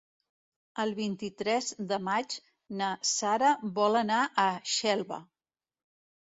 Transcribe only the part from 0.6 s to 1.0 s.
El